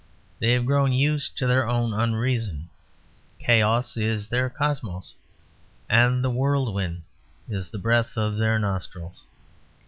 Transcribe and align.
They 0.39 0.53
have 0.53 0.65
grown 0.65 0.93
used 0.93 1.37
to 1.37 1.45
their 1.45 1.67
own 1.69 1.93
unreason; 1.93 2.71
chaos 3.37 3.95
is 3.97 4.27
their 4.29 4.49
cosmos; 4.49 5.13
and 5.87 6.23
the 6.23 6.31
whirlwind 6.31 7.03
is 7.47 7.69
the 7.69 7.77
breath 7.77 8.17
of 8.17 8.37
their 8.37 8.57
nostrils. 8.57 9.25